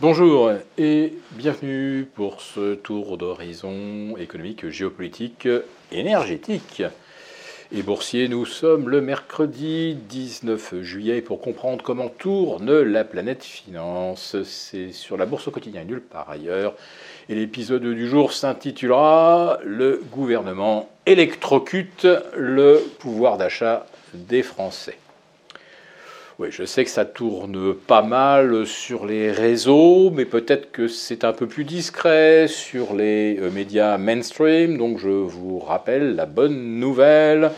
Bonjour 0.00 0.52
et 0.78 1.12
bienvenue 1.32 2.06
pour 2.14 2.40
ce 2.40 2.76
tour 2.76 3.18
d'horizon 3.18 4.16
économique, 4.16 4.68
géopolitique, 4.68 5.48
énergétique 5.90 6.84
et 7.72 7.82
boursier. 7.82 8.28
Nous 8.28 8.46
sommes 8.46 8.90
le 8.90 9.00
mercredi 9.00 9.96
19 9.96 10.82
juillet 10.82 11.20
pour 11.20 11.40
comprendre 11.40 11.82
comment 11.82 12.10
tourne 12.10 12.80
la 12.80 13.02
planète 13.02 13.42
finance. 13.42 14.36
C'est 14.44 14.92
sur 14.92 15.16
la 15.16 15.26
bourse 15.26 15.48
au 15.48 15.50
quotidien 15.50 15.82
nulle 15.82 16.00
part 16.00 16.30
ailleurs. 16.30 16.74
Et 17.28 17.34
l'épisode 17.34 17.82
du 17.82 18.08
jour 18.08 18.32
s'intitulera 18.32 19.58
Le 19.64 20.00
gouvernement 20.12 20.88
électrocute 21.06 22.06
le 22.36 22.80
pouvoir 23.00 23.36
d'achat 23.36 23.84
des 24.14 24.44
Français. 24.44 24.96
Oui, 26.40 26.50
je 26.52 26.62
sais 26.62 26.84
que 26.84 26.90
ça 26.90 27.04
tourne 27.04 27.74
pas 27.74 28.02
mal 28.02 28.64
sur 28.64 29.06
les 29.06 29.32
réseaux, 29.32 30.10
mais 30.10 30.24
peut-être 30.24 30.70
que 30.70 30.86
c'est 30.86 31.24
un 31.24 31.32
peu 31.32 31.48
plus 31.48 31.64
discret 31.64 32.46
sur 32.46 32.94
les 32.94 33.40
euh, 33.40 33.50
médias 33.50 33.98
mainstream. 33.98 34.78
Donc 34.78 34.98
je 34.98 35.08
vous 35.08 35.58
rappelle 35.58 36.14
la 36.14 36.26
bonne 36.26 36.78
nouvelle. 36.78 37.50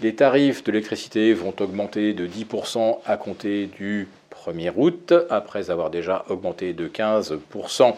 Les 0.00 0.14
tarifs 0.14 0.62
de 0.62 0.70
l'électricité 0.70 1.34
vont 1.34 1.52
augmenter 1.58 2.12
de 2.12 2.28
10% 2.28 2.98
à 3.04 3.16
compter 3.16 3.66
du 3.76 4.06
1er 4.46 4.70
août, 4.76 5.12
après 5.30 5.72
avoir 5.72 5.90
déjà 5.90 6.24
augmenté 6.28 6.74
de 6.74 6.86
15% 6.86 7.94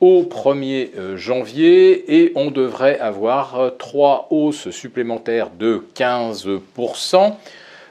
au 0.00 0.24
1er 0.24 0.90
euh, 0.98 1.16
janvier, 1.16 2.20
et 2.20 2.32
on 2.34 2.50
devrait 2.50 2.98
avoir 2.98 3.70
trois 3.78 4.26
hausses 4.30 4.70
supplémentaires 4.70 5.50
de 5.56 5.84
15%. 5.94 7.36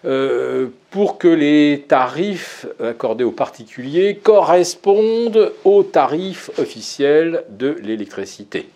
Euh, 0.05 0.67
pour 0.91 1.17
que 1.17 1.27
les 1.27 1.84
tarifs 1.88 2.66
accordés 2.81 3.26
aux 3.26 3.31
particuliers 3.31 4.16
correspondent 4.16 5.52
aux 5.66 5.84
tarifs 5.84 6.49
officiels 6.58 7.44
de 7.49 7.75
l'électricité. 7.84 8.70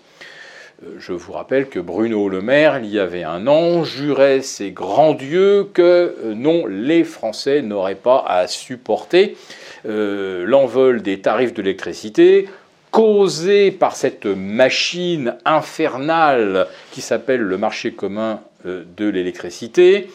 Euh, 0.84 0.96
je 0.99 1.13
vous 1.13 1.32
rappelle 1.32 1.70
que 1.70 1.80
Bruno 1.80 2.27
Le 2.27 2.41
Maire, 2.41 2.80
il 2.80 2.90
y 2.90 2.99
avait 2.99 3.24
un 3.24 3.48
an, 3.48 3.85
jurait 3.85 4.41
ses 4.41 4.71
grands 4.71 5.13
dieux 5.13 5.70
que 5.74 5.82
euh, 6.26 6.34
non, 6.35 6.65
les 6.65 7.05
Français 7.05 7.62
n'auraient 7.62 7.96
pas 7.96 8.26
à 8.27 8.48
supporter 8.48 9.37
l'envol 9.85 11.02
des 11.02 11.20
tarifs 11.20 11.54
de 11.54 11.62
l'électricité 11.62 12.48
causé 12.91 13.70
par 13.70 13.98
cette 13.98 14.26
machine 14.26 15.35
infernale 15.43 16.68
qui 16.91 17.02
s'appelle 17.02 17.41
le 17.41 17.58
marché 17.58 17.91
commun 17.91 18.40
de 18.63 19.10
l'électricité, 19.10 20.08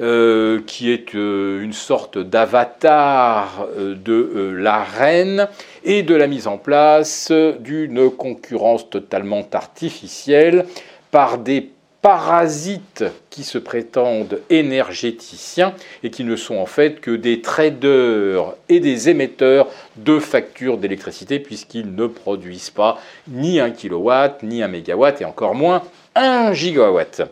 euh, 0.00 0.62
qui 0.66 0.90
est 0.90 1.14
euh, 1.14 1.62
une 1.62 1.74
sorte 1.74 2.16
d'avatar 2.16 3.66
euh, 3.76 3.94
de 3.94 4.54
la 4.56 4.82
reine 4.82 5.46
et 5.84 6.02
de 6.02 6.14
la 6.14 6.26
mise 6.26 6.46
en 6.46 6.56
place 6.56 7.30
d'une 7.58 8.10
concurrence 8.10 8.88
totalement 8.88 9.46
artificielle 9.52 10.64
par 11.10 11.36
des 11.36 11.68
parasites 12.00 13.04
qui 13.28 13.44
se 13.44 13.58
prétendent 13.58 14.40
énergéticiens 14.48 15.74
et 16.02 16.08
qui 16.08 16.24
ne 16.24 16.34
sont 16.34 16.56
en 16.56 16.64
fait 16.64 17.00
que 17.02 17.10
des 17.10 17.42
traders 17.42 18.54
et 18.70 18.80
des 18.80 19.10
émetteurs 19.10 19.68
de 19.96 20.18
factures 20.18 20.78
d'électricité 20.78 21.40
puisqu'ils 21.40 21.94
ne 21.94 22.06
produisent 22.06 22.70
pas 22.70 22.98
ni 23.28 23.60
un 23.60 23.70
kilowatt, 23.70 24.42
ni 24.42 24.62
un 24.62 24.68
mégawatt 24.68 25.20
et 25.20 25.26
encore 25.26 25.54
moins 25.54 25.82
un 26.14 26.54
gigawatt. 26.54 27.22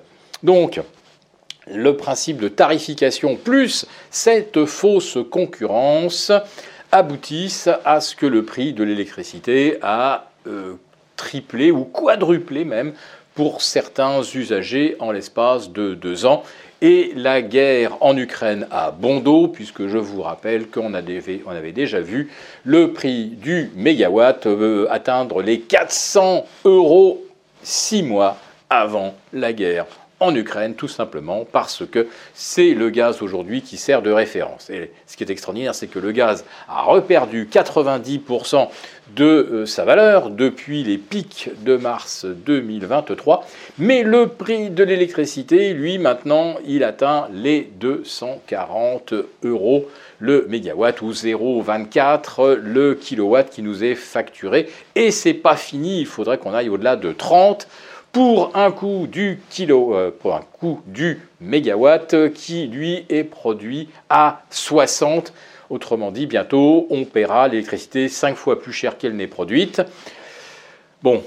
Donc, 0.42 0.80
le 1.74 1.96
principe 1.96 2.38
de 2.38 2.48
tarification 2.48 3.36
plus 3.36 3.86
cette 4.10 4.64
fausse 4.64 5.18
concurrence 5.30 6.32
aboutissent 6.92 7.68
à 7.84 8.00
ce 8.00 8.14
que 8.14 8.26
le 8.26 8.44
prix 8.44 8.72
de 8.72 8.84
l'électricité 8.84 9.78
a 9.82 10.30
euh, 10.46 10.74
triplé 11.16 11.70
ou 11.70 11.84
quadruplé 11.84 12.64
même 12.64 12.92
pour 13.34 13.62
certains 13.62 14.22
usagers 14.22 14.96
en 14.98 15.12
l'espace 15.12 15.70
de 15.70 15.94
deux 15.94 16.26
ans. 16.26 16.42
Et 16.80 17.12
la 17.14 17.42
guerre 17.42 17.96
en 18.00 18.16
Ukraine 18.16 18.66
a 18.70 18.92
bon 18.92 19.20
dos, 19.20 19.48
puisque 19.48 19.88
je 19.88 19.98
vous 19.98 20.22
rappelle 20.22 20.68
qu'on 20.68 20.94
avait 20.94 21.72
déjà 21.72 22.00
vu 22.00 22.30
le 22.64 22.92
prix 22.92 23.26
du 23.26 23.70
mégawatt 23.74 24.46
euh, 24.46 24.86
atteindre 24.90 25.42
les 25.42 25.60
400 25.60 26.46
euros 26.64 27.24
six 27.62 28.02
mois 28.02 28.38
avant 28.70 29.14
la 29.32 29.52
guerre 29.52 29.86
en 30.20 30.34
Ukraine, 30.34 30.74
tout 30.74 30.88
simplement 30.88 31.46
parce 31.50 31.84
que 31.86 32.08
c'est 32.34 32.74
le 32.74 32.90
gaz 32.90 33.22
aujourd'hui 33.22 33.62
qui 33.62 33.76
sert 33.76 34.02
de 34.02 34.10
référence. 34.10 34.68
Et 34.70 34.90
ce 35.06 35.16
qui 35.16 35.24
est 35.24 35.30
extraordinaire, 35.30 35.74
c'est 35.74 35.86
que 35.86 35.98
le 35.98 36.12
gaz 36.12 36.44
a 36.68 36.82
reperdu 36.82 37.48
90% 37.50 38.68
de 39.14 39.24
euh, 39.24 39.66
sa 39.66 39.84
valeur 39.84 40.30
depuis 40.30 40.82
les 40.82 40.98
pics 40.98 41.50
de 41.64 41.76
mars 41.76 42.26
2023, 42.26 43.46
mais 43.78 44.02
le 44.02 44.28
prix 44.28 44.70
de 44.70 44.84
l'électricité, 44.84 45.72
lui, 45.72 45.98
maintenant, 45.98 46.56
il 46.66 46.84
atteint 46.84 47.28
les 47.32 47.70
240 47.80 49.14
euros 49.44 49.88
le 50.18 50.46
mégawatt 50.48 51.00
ou 51.00 51.12
0,24 51.12 52.54
le 52.54 52.94
kilowatt 52.94 53.48
qui 53.48 53.62
nous 53.62 53.84
est 53.84 53.94
facturé. 53.94 54.68
Et 54.94 55.10
c'est 55.10 55.34
pas 55.34 55.56
fini, 55.56 56.00
il 56.00 56.06
faudrait 56.06 56.38
qu'on 56.38 56.54
aille 56.54 56.68
au-delà 56.68 56.96
de 56.96 57.12
30 57.12 57.68
pour 58.12 58.56
un 58.56 58.70
coût 58.70 59.06
du 59.06 59.40
kilo, 59.50 59.94
euh, 59.94 60.10
pour 60.10 60.34
un 60.34 60.40
coût 60.40 60.80
du 60.86 61.20
mégawatt 61.40 62.32
qui 62.32 62.66
lui 62.66 63.04
est 63.08 63.24
produit 63.24 63.88
à 64.08 64.42
60. 64.50 65.32
Autrement 65.70 66.10
dit, 66.10 66.26
bientôt 66.26 66.86
on 66.90 67.04
paiera 67.04 67.48
l'électricité 67.48 68.08
5 68.08 68.36
fois 68.36 68.60
plus 68.60 68.72
cher 68.72 68.98
qu'elle 68.98 69.16
n'est 69.16 69.26
produite. 69.26 69.82
Bon, 71.02 71.22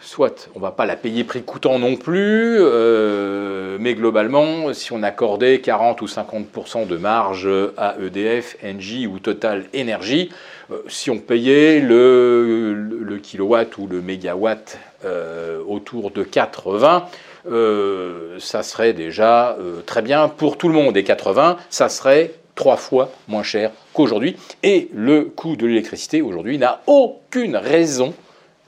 soit 0.00 0.48
on 0.54 0.58
ne 0.58 0.64
va 0.64 0.70
pas 0.70 0.86
la 0.86 0.96
payer 0.96 1.24
prix 1.24 1.42
coûtant 1.42 1.78
non 1.78 1.96
plus, 1.96 2.56
euh, 2.58 3.76
mais 3.80 3.94
globalement, 3.94 4.72
si 4.72 4.92
on 4.92 5.02
accordait 5.02 5.60
40 5.60 6.02
ou 6.02 6.06
50% 6.06 6.86
de 6.86 6.96
marge 6.96 7.48
à 7.76 7.96
EDF, 8.00 8.56
Engie 8.64 9.06
ou 9.06 9.18
Total 9.18 9.64
Energy, 9.74 10.30
euh, 10.70 10.78
si 10.88 11.10
on 11.10 11.18
payait 11.18 11.80
le, 11.80 13.18
kilowatt 13.22 13.76
ou 13.78 13.86
le 13.86 14.00
mégawatt 14.00 14.78
euh, 15.04 15.62
autour 15.66 16.10
de 16.10 16.22
80, 16.22 17.06
ça 18.38 18.62
serait 18.62 18.94
déjà 18.94 19.56
très 19.84 20.00
bien 20.00 20.28
pour 20.28 20.56
tout 20.56 20.68
le 20.68 20.74
monde. 20.74 20.96
Et 20.96 21.04
80, 21.04 21.58
ça 21.68 21.90
serait 21.90 22.32
trois 22.54 22.76
fois 22.76 23.10
moins 23.28 23.42
cher 23.42 23.70
qu'aujourd'hui. 23.92 24.36
Et 24.62 24.88
le 24.94 25.24
coût 25.24 25.56
de 25.56 25.66
l'électricité 25.66 26.22
aujourd'hui 26.22 26.58
n'a 26.58 26.82
aucune 26.86 27.56
raison 27.56 28.14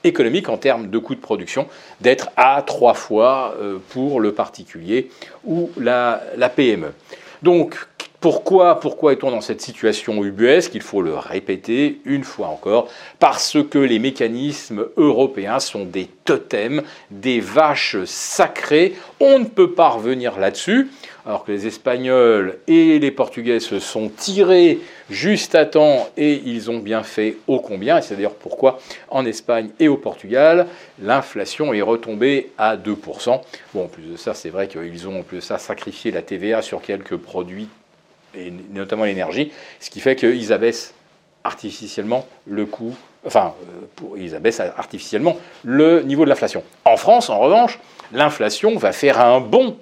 économique 0.03 0.49
en 0.49 0.57
termes 0.57 0.89
de 0.89 0.97
coût 0.97 1.15
de 1.15 1.19
production 1.19 1.67
d'être 2.01 2.29
à 2.37 2.61
trois 2.65 2.93
fois 2.93 3.55
euh, 3.59 3.79
pour 3.89 4.19
le 4.19 4.31
particulier 4.33 5.09
ou 5.45 5.71
la, 5.77 6.21
la 6.37 6.49
PME. 6.49 6.93
Donc, 7.41 7.75
pourquoi, 8.19 8.79
est-on 9.11 9.31
dans 9.31 9.41
cette 9.41 9.61
situation 9.61 10.23
ubuesque? 10.23 10.73
Il 10.75 10.81
faut 10.81 11.01
le 11.01 11.15
répéter 11.15 12.01
une 12.05 12.23
fois 12.23 12.47
encore, 12.47 12.89
parce 13.19 13.57
que 13.69 13.77
les 13.77 13.99
mécanismes 13.99 14.85
européens 14.97 15.59
sont 15.59 15.85
des 15.85 16.09
totems, 16.25 16.81
des 17.11 17.39
vaches 17.39 17.97
sacrées. 18.05 18.95
On 19.19 19.39
ne 19.39 19.45
peut 19.45 19.71
pas 19.71 19.89
revenir 19.89 20.39
là-dessus 20.39 20.89
alors 21.27 21.43
que 21.43 21.51
les 21.51 21.67
Espagnols 21.67 22.57
et 22.67 22.99
les 22.99 23.11
Portugais 23.11 23.59
se 23.59 23.79
sont 23.79 24.07
tirés 24.07 24.79
juste 25.09 25.55
à 25.55 25.65
temps 25.65 26.07
et 26.15 26.41
ils 26.45 26.71
ont 26.71 26.79
bien 26.79 27.03
fait 27.03 27.35
ô 27.47 27.59
combien. 27.59 27.97
Et 27.97 28.01
c'est 28.01 28.15
d'ailleurs 28.15 28.33
pourquoi 28.33 28.79
en 29.09 29.25
Espagne 29.25 29.69
et 29.79 29.89
au 29.89 29.97
Portugal, 29.97 30.67
l'inflation 31.01 31.73
est 31.73 31.81
retombée 31.81 32.51
à 32.57 32.77
2%. 32.77 33.41
Bon, 33.73 33.83
en 33.83 33.87
plus 33.87 34.03
de 34.03 34.15
ça, 34.15 34.33
c'est 34.33 34.49
vrai 34.49 34.69
qu'ils 34.69 35.07
ont 35.09 35.19
en 35.19 35.23
plus 35.23 35.37
de 35.37 35.41
ça 35.41 35.57
sacrifié 35.57 36.11
la 36.11 36.21
TVA 36.21 36.61
sur 36.61 36.81
quelques 36.81 37.17
produits, 37.17 37.67
et 38.35 38.51
notamment 38.71 39.05
l'énergie, 39.05 39.51
ce 39.79 39.89
qui 39.89 39.99
fait 39.99 40.15
qu'ils 40.15 40.53
abaissent 40.53 40.93
artificiellement 41.43 42.27
le 42.45 42.65
coût, 42.65 42.95
enfin, 43.25 43.53
euh, 44.03 44.17
ils 44.17 44.35
abaissent 44.35 44.59
artificiellement 44.59 45.37
le 45.63 46.01
niveau 46.01 46.25
de 46.25 46.29
l'inflation. 46.29 46.63
En 46.85 46.97
France, 46.97 47.29
en 47.29 47.39
revanche, 47.39 47.79
l'inflation 48.11 48.77
va 48.77 48.91
faire 48.91 49.19
un 49.19 49.39
bond 49.39 49.77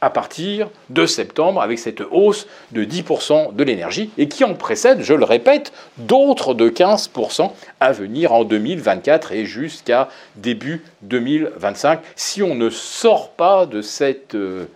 à 0.00 0.10
partir 0.10 0.68
de 0.90 1.06
septembre 1.06 1.62
avec 1.62 1.78
cette 1.78 2.02
hausse 2.10 2.46
de 2.72 2.84
10% 2.84 3.54
de 3.54 3.64
l'énergie 3.64 4.10
et 4.18 4.28
qui 4.28 4.44
en 4.44 4.54
précède, 4.54 5.00
je 5.00 5.14
le 5.14 5.24
répète, 5.24 5.72
d'autres 5.96 6.54
de 6.54 6.68
15% 6.68 7.50
à 7.80 7.92
venir 7.92 8.32
en 8.32 8.44
2024 8.44 9.32
et 9.32 9.46
jusqu'à 9.46 10.08
début 10.36 10.84
2025 11.02 12.00
si 12.14 12.42
on 12.42 12.54
ne 12.54 12.68
sort 12.68 13.30
pas 13.30 13.64
de 13.64 13.80
cette, 13.80 14.34
euh, 14.34 14.66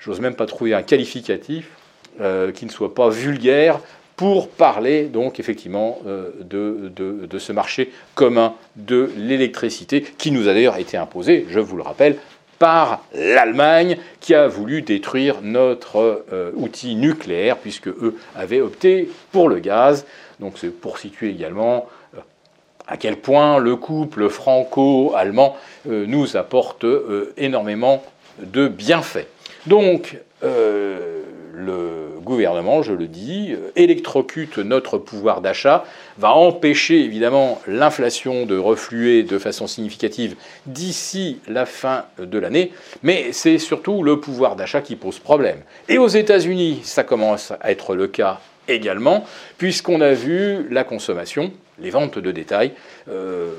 j'ose 0.00 0.20
même 0.20 0.34
pas 0.34 0.46
trouver 0.46 0.74
un 0.74 0.82
qualificatif 0.82 1.68
euh, 2.20 2.52
qui 2.52 2.66
ne 2.66 2.70
soit 2.70 2.94
pas 2.94 3.08
vulgaire 3.08 3.80
pour 4.16 4.48
parler 4.48 5.04
donc 5.04 5.38
effectivement 5.38 5.98
euh, 6.06 6.30
de, 6.40 7.38
ce 7.38 7.52
marché 7.52 7.92
commun 8.14 8.54
de 8.76 9.10
l'électricité 9.16 10.00
qui 10.00 10.30
nous 10.30 10.48
a 10.48 10.54
d'ailleurs 10.54 10.78
été 10.78 10.96
imposé, 10.96 11.46
je 11.50 11.60
vous 11.60 11.76
le 11.76 11.82
rappelle, 11.82 12.16
par 12.58 13.04
l'Allemagne 13.14 13.98
qui 14.20 14.34
a 14.34 14.48
voulu 14.48 14.80
détruire 14.80 15.42
notre 15.42 16.24
euh, 16.32 16.50
outil 16.54 16.94
nucléaire 16.94 17.58
puisque 17.58 17.88
eux 17.88 18.16
avaient 18.34 18.62
opté 18.62 19.10
pour 19.30 19.50
le 19.50 19.58
gaz. 19.58 20.06
Donc 20.40 20.54
c'est 20.56 20.70
pour 20.70 20.96
situer 20.96 21.28
également, 21.28 21.86
euh, 22.14 22.20
à 22.88 22.96
quel 22.96 23.16
point 23.16 23.58
le 23.58 23.76
couple 23.76 24.30
franco-allemand 24.30 25.56
nous 25.84 26.36
apporte 26.36 26.86
énormément 27.36 28.02
de 28.38 28.68
bienfaits. 28.68 29.26
Donc, 29.66 30.18
le 30.42 32.05
gouvernement, 32.26 32.82
je 32.82 32.92
le 32.92 33.06
dis, 33.06 33.52
euh, 33.52 33.70
électrocute 33.76 34.58
notre 34.58 34.98
pouvoir 34.98 35.40
d'achat, 35.40 35.84
va 36.18 36.32
empêcher 36.32 37.00
évidemment 37.02 37.60
l'inflation 37.66 38.44
de 38.44 38.58
refluer 38.58 39.22
de 39.22 39.38
façon 39.38 39.66
significative 39.66 40.36
d'ici 40.66 41.40
la 41.48 41.64
fin 41.64 42.04
de 42.18 42.38
l'année, 42.38 42.72
mais 43.02 43.32
c'est 43.32 43.58
surtout 43.58 44.02
le 44.02 44.20
pouvoir 44.20 44.56
d'achat 44.56 44.82
qui 44.82 44.96
pose 44.96 45.18
problème. 45.20 45.60
Et 45.88 45.98
aux 45.98 46.08
États-Unis, 46.08 46.80
ça 46.82 47.04
commence 47.04 47.52
à 47.60 47.70
être 47.70 47.94
le 47.94 48.08
cas 48.08 48.40
également, 48.68 49.24
puisqu'on 49.56 50.00
a 50.00 50.12
vu 50.12 50.68
la 50.70 50.82
consommation, 50.82 51.52
les 51.78 51.90
ventes 51.90 52.18
de 52.18 52.32
détail, 52.32 52.72
euh, 53.08 53.52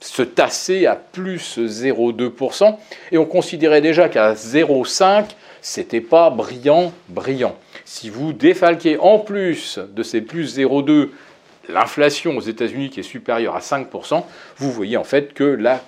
se 0.00 0.22
tasser 0.22 0.86
à 0.86 0.96
plus 0.96 1.58
0,2%, 1.58 2.76
et 3.12 3.18
on 3.18 3.24
considérait 3.24 3.80
déjà 3.80 4.08
qu'à 4.08 4.34
0,5%, 4.34 5.26
c'était 5.66 6.00
pas 6.00 6.30
brillant, 6.30 6.92
brillant. 7.08 7.56
Si 7.84 8.08
vous 8.08 8.32
défalquez 8.32 8.98
en 8.98 9.18
plus 9.18 9.80
de 9.80 10.04
ces 10.04 10.20
plus 10.20 10.56
0,2 10.56 11.08
l'inflation 11.68 12.36
aux 12.36 12.40
États-Unis 12.40 12.88
qui 12.88 13.00
est 13.00 13.02
supérieure 13.02 13.56
à 13.56 13.58
5%, 13.58 14.22
vous 14.58 14.70
voyez 14.70 14.96
en 14.96 15.02
fait 15.02 15.34
que 15.34 15.42
la, 15.42 15.82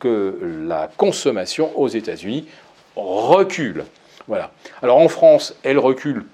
que 0.00 0.36
la 0.66 0.90
consommation 0.96 1.70
aux 1.78 1.86
États-Unis 1.86 2.48
recule. 2.96 3.84
Voilà. 4.26 4.50
Alors 4.82 4.98
en 4.98 5.08
France, 5.08 5.54
elle 5.62 5.78
recule 5.78 6.24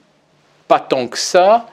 pas 0.67 0.81
tant 0.81 1.09
que 1.09 1.19
ça. 1.19 1.67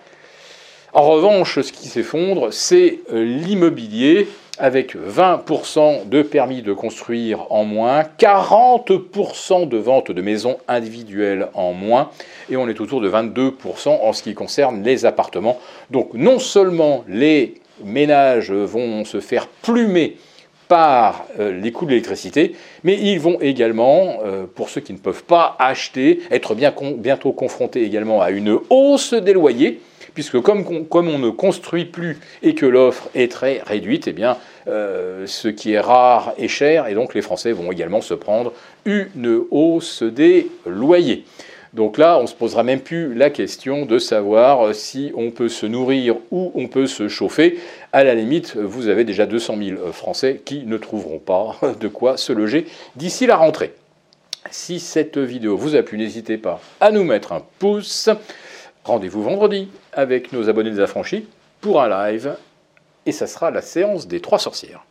En 0.92 1.04
revanche, 1.04 1.62
ce 1.62 1.72
qui 1.72 1.88
s'effondre, 1.88 2.52
c'est 2.52 3.00
euh, 3.14 3.24
l'immobilier 3.24 4.28
avec 4.60 4.96
20% 4.96 6.08
de 6.08 6.22
permis 6.22 6.62
de 6.62 6.74
construire 6.74 7.52
en 7.52 7.64
moins, 7.64 8.04
40% 8.20 9.68
de 9.68 9.78
ventes 9.78 10.12
de 10.12 10.22
maisons 10.22 10.58
individuelles 10.68 11.48
en 11.54 11.74
moins, 11.74 12.12
et 12.50 12.58
on 12.58 12.68
est 12.68 12.82
autour 12.82 13.02
de 13.02 13.10
22% 13.10 13.90
en 13.90 14.14
ce 14.14 14.22
qui 14.22 14.34
concerne 14.34 14.84
les 14.84 15.06
appartements. 15.06 15.60
Donc 15.90 16.14
non 16.14 16.40
seulement 16.40 17.04
les 17.08 17.56
ménages 17.84 18.52
vont 18.52 19.06
se 19.06 19.20
faire 19.20 19.48
plumer 19.48 20.18
par 20.68 21.26
euh, 21.40 21.60
les 21.60 21.72
coûts 21.72 21.86
de 21.86 21.92
l'électricité, 21.92 22.56
mais 22.84 22.96
ils 22.96 23.20
vont 23.20 23.40
également, 23.42 24.20
euh, 24.24 24.46
pour 24.46 24.70
ceux 24.70 24.82
qui 24.82 24.94
ne 24.94 25.00
peuvent 25.00 25.24
pas 25.24 25.56
acheter, 25.58 26.20
être 26.30 26.54
bien 26.54 26.74
bientôt 26.98 27.32
confrontés 27.32 27.84
également 27.84 28.22
à 28.22 28.30
une 28.30 28.60
hausse 28.70 29.14
des 29.14 29.34
loyers 29.34 29.82
puisque 30.14 30.40
comme, 30.42 30.66
on 30.92 31.20
ne 31.20 31.30
construit 31.30 31.86
plus 31.86 32.18
et 32.44 32.56
que 32.56 32.66
l'offre 32.66 33.10
est 33.16 33.32
très 33.32 33.62
réduite, 33.66 34.08
eh 34.08 34.14
bien, 34.14 34.38
euh, 34.68 35.26
ce 35.28 35.48
qui 35.48 35.74
est 35.74 35.80
rare 35.80 36.34
est 36.38 36.48
cher, 36.48 36.88
et 36.88 36.94
donc 36.94 37.14
les 37.14 37.22
Français 37.22 37.52
vont 37.52 37.72
également 37.72 38.02
se 38.02 38.14
prendre 38.14 38.54
une 38.86 39.42
hausse 39.52 40.04
des 40.04 40.48
loyers. 40.66 41.26
Donc 41.74 42.00
là, 42.00 42.18
on 42.18 42.24
ne 42.24 42.28
se 42.28 42.34
posera 42.34 42.64
même 42.64 42.80
plus 42.80 43.14
la 43.14 43.30
question 43.30 43.86
de 43.86 44.00
savoir 44.00 44.74
si 44.74 45.12
on 45.16 45.30
peut 45.30 45.50
se 45.50 45.68
nourrir 45.68 46.16
ou 46.32 46.52
on 46.56 46.68
peut 46.68 46.88
se 46.88 47.08
chauffer. 47.08 47.60
À 47.94 48.04
la 48.04 48.16
limite, 48.16 48.56
vous 48.56 48.88
avez 48.88 49.04
déjà 49.04 49.28
200 49.28 49.56
000 49.58 49.92
Français 49.92 50.42
qui 50.44 50.64
ne 50.66 50.78
trouveront 50.78 51.20
pas 51.20 51.58
de 51.80 51.88
quoi 51.88 52.18
se 52.18 52.34
loger 52.34 52.66
d'ici 52.96 53.28
la 53.28 53.38
rentrée. 53.38 53.74
Si 54.50 54.80
cette 54.80 55.20
vidéo 55.20 55.58
vous 55.58 55.76
a 55.76 55.84
plu, 55.84 55.98
n'hésitez 55.98 56.38
pas 56.38 56.60
à 56.80 56.92
nous 56.92 57.04
mettre 57.04 57.34
un 57.34 57.44
pouce. 57.60 58.10
Rendez-vous 58.84 59.24
vendredi 59.24 59.70
avec 59.94 60.32
nos 60.32 60.50
abonnés 60.50 60.72
des 60.72 60.80
affranchis 60.80 61.28
pour 61.62 61.82
un 61.82 61.90
live 61.90 62.36
et 63.06 63.12
ça 63.12 63.28
sera 63.28 63.52
la 63.52 63.62
séance 63.62 64.08
des 64.08 64.20
trois 64.22 64.40
sorcières. 64.40 64.84